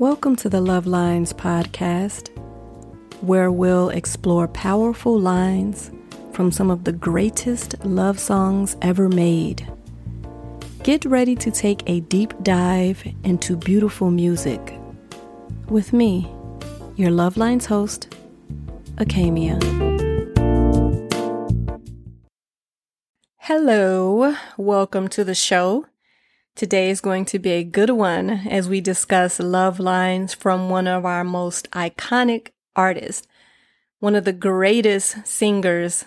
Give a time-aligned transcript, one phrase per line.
[0.00, 2.36] Welcome to the Love Lines podcast,
[3.20, 5.92] where we'll explore powerful lines
[6.32, 9.64] from some of the greatest love songs ever made.
[10.82, 14.76] Get ready to take a deep dive into beautiful music
[15.68, 16.28] with me,
[16.96, 18.12] your Love Lines host,
[18.96, 19.62] Akamia.
[23.36, 25.86] Hello, welcome to the show.
[26.56, 30.86] Today is going to be a good one as we discuss love lines from one
[30.86, 33.26] of our most iconic artists,
[33.98, 36.04] one of the greatest singers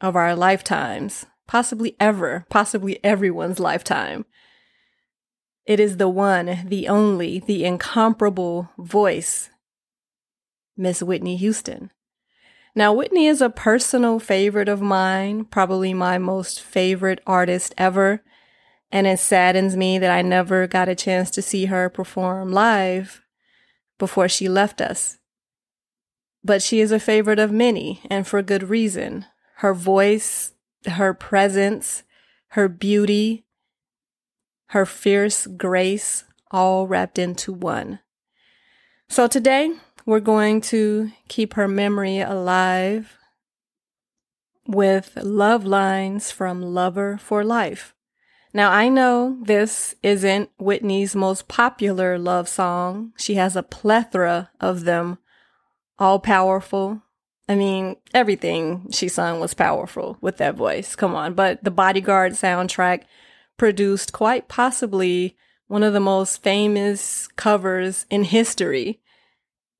[0.00, 4.24] of our lifetimes, possibly ever, possibly everyone's lifetime.
[5.66, 9.50] It is the one, the only, the incomparable voice,
[10.76, 11.90] Miss Whitney Houston.
[12.76, 18.22] Now, Whitney is a personal favorite of mine, probably my most favorite artist ever.
[18.92, 23.22] And it saddens me that I never got a chance to see her perform live
[23.98, 25.18] before she left us.
[26.44, 29.24] But she is a favorite of many, and for good reason.
[29.56, 30.52] Her voice,
[30.86, 32.02] her presence,
[32.48, 33.46] her beauty,
[34.66, 38.00] her fierce grace, all wrapped into one.
[39.08, 39.74] So today,
[40.04, 43.16] we're going to keep her memory alive
[44.66, 47.94] with love lines from Lover for Life.
[48.54, 53.12] Now, I know this isn't Whitney's most popular love song.
[53.16, 55.18] She has a plethora of them,
[55.98, 57.02] all powerful.
[57.48, 60.94] I mean, everything she sung was powerful with that voice.
[60.94, 61.32] Come on.
[61.34, 63.04] But the Bodyguard soundtrack
[63.56, 65.36] produced quite possibly
[65.66, 69.00] one of the most famous covers in history.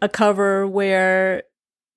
[0.00, 1.42] A cover where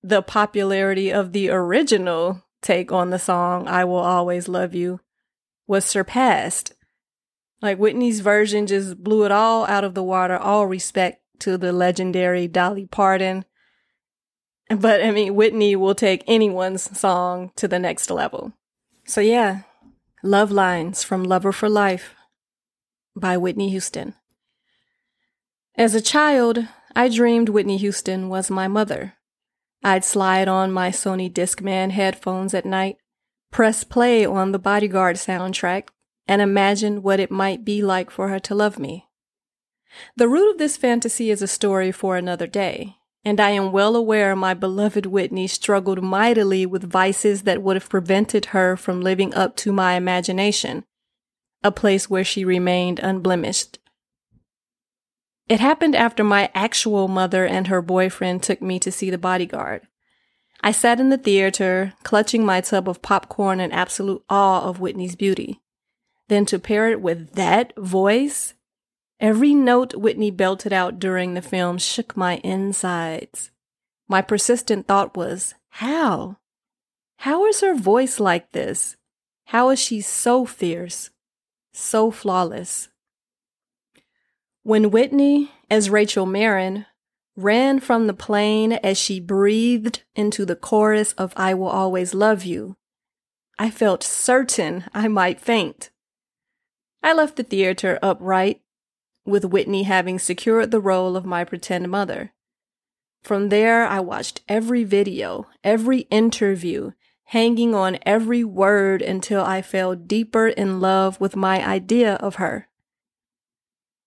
[0.04, 5.00] the popularity of the original take on the song, I Will Always Love You,
[5.68, 6.74] was surpassed.
[7.62, 11.72] Like Whitney's version just blew it all out of the water, all respect to the
[11.72, 13.46] legendary Dolly Parton.
[14.70, 18.54] But I mean, Whitney will take anyone's song to the next level.
[19.06, 19.62] So yeah,
[20.24, 22.16] Love Lines from Lover for Life
[23.16, 24.14] by Whitney Houston.
[25.76, 29.14] As a child, I dreamed Whitney Houston was my mother.
[29.84, 32.98] I'd slide on my Sony Discman headphones at night
[33.52, 35.90] press play on the Bodyguard soundtrack,
[36.28, 39.08] and imagine what it might be like for her to love me.
[40.16, 43.96] The root of this fantasy is a story for another day, and I am well
[43.96, 49.34] aware my beloved Whitney struggled mightily with vices that would have prevented her from living
[49.34, 50.84] up to my imagination,
[51.64, 53.80] a place where she remained unblemished.
[55.48, 59.88] It happened after my actual mother and her boyfriend took me to see the bodyguard.
[60.68, 65.16] I sat in the theater, clutching my tub of popcorn in absolute awe of Whitney's
[65.16, 65.62] beauty.
[66.28, 68.54] Then to pair it with that voice,
[69.18, 73.50] every note Whitney belted out during the film shook my insides.
[74.10, 76.36] My persistent thought was, how?
[77.20, 78.98] How is her voice like this?
[79.46, 81.12] How is she so fierce,
[81.72, 82.90] so flawless?
[84.64, 86.88] When Whitney, as Rachel Marron,
[87.38, 92.44] ran from the plane as she breathed into the chorus of I Will Always Love
[92.44, 92.76] You.
[93.60, 95.92] I felt certain I might faint.
[97.04, 98.62] I left the theater upright,
[99.24, 102.34] with Whitney having secured the role of my pretend mother.
[103.22, 106.92] From there, I watched every video, every interview,
[107.26, 112.67] hanging on every word until I fell deeper in love with my idea of her.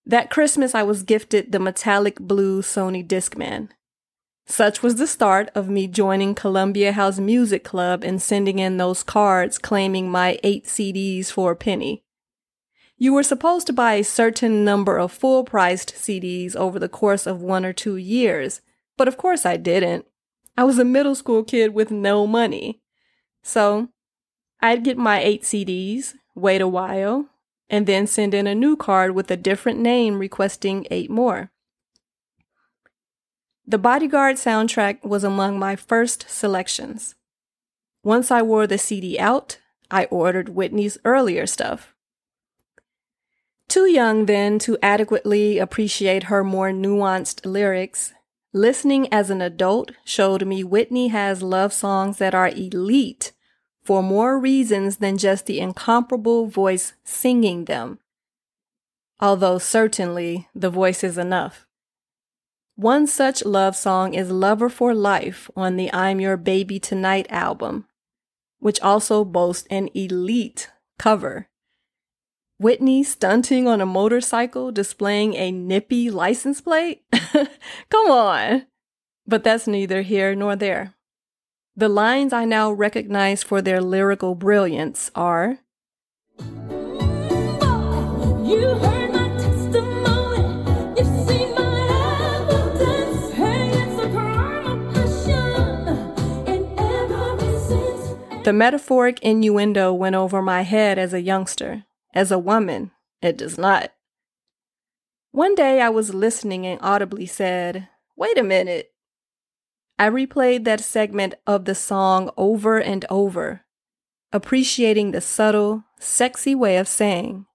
[0.05, 3.69] That Christmas, I was gifted the metallic blue Sony Discman.
[4.47, 9.03] Such was the start of me joining Columbia House Music Club and sending in those
[9.03, 12.03] cards claiming my eight CDs for a penny.
[12.97, 17.25] You were supposed to buy a certain number of full priced CDs over the course
[17.25, 18.61] of one or two years,
[18.97, 20.05] but of course I didn't.
[20.57, 22.81] I was a middle school kid with no money.
[23.41, 23.89] So
[24.59, 27.27] I'd get my eight CDs, wait a while,
[27.71, 31.49] and then send in a new card with a different name requesting eight more.
[33.65, 37.15] The Bodyguard soundtrack was among my first selections.
[38.03, 39.59] Once I wore the CD out,
[39.89, 41.95] I ordered Whitney's earlier stuff.
[43.69, 48.13] Too young then to adequately appreciate her more nuanced lyrics,
[48.51, 53.31] listening as an adult showed me Whitney has love songs that are elite
[53.83, 57.99] for more reasons than just the incomparable voice singing them,
[59.19, 61.65] although certainly the voice is enough.
[62.75, 67.85] One such love song is Lover for Life on the I'm Your Baby Tonight album,
[68.59, 71.47] which also boasts an elite cover.
[72.59, 77.03] Whitney stunting on a motorcycle displaying a nippy license plate?
[77.89, 78.67] Come on.
[79.25, 80.93] But that's neither here nor there.
[81.81, 85.57] The lines I now recognize for their lyrical brilliance are
[98.43, 101.85] The metaphoric innuendo went over my head as a youngster.
[102.13, 102.91] As a woman,
[103.23, 103.91] it does not.
[105.31, 108.91] One day I was listening and audibly said, Wait a minute.
[110.01, 113.65] I replayed that segment of the song over and over,
[114.33, 117.45] appreciating the subtle, sexy way of saying,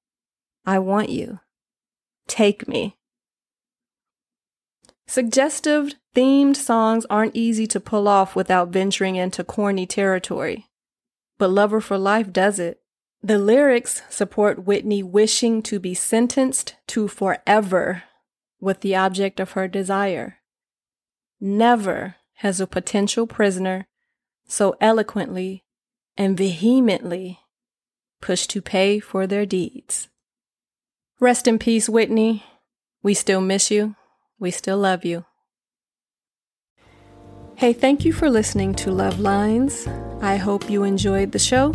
[0.64, 1.40] I want you.
[2.28, 2.98] Take me.
[5.08, 10.66] Suggestive, themed songs aren't easy to pull off without venturing into corny territory
[11.38, 12.81] but Lover for Life does it.
[13.22, 18.04] The lyrics support Whitney wishing to be sentenced to forever
[18.60, 20.38] with the object of her desire.
[21.40, 23.87] Never has a potential prisoner
[24.47, 25.65] so eloquently
[26.17, 27.41] and vehemently
[28.21, 30.09] pushed to pay for their deeds.
[31.19, 32.44] Rest in peace, Whitney.
[33.03, 33.97] We still miss you.
[34.38, 35.25] We still love you.
[37.55, 39.87] Hey, thank you for listening to Love Lines.
[40.21, 41.73] I hope you enjoyed the show.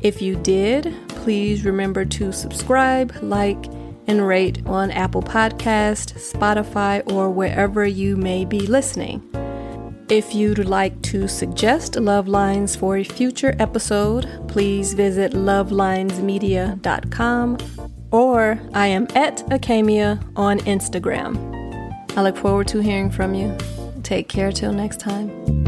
[0.00, 3.66] If you did, please remember to subscribe, like,
[4.06, 9.22] and rate on Apple Podcast, Spotify, or wherever you may be listening.
[10.08, 17.58] If you'd like to suggest Love Lines for a future episode, please visit lovelinesmedia.com
[18.10, 21.38] or I am at Acamia on Instagram.
[22.16, 23.56] I look forward to hearing from you.
[24.02, 25.63] Take care till next time.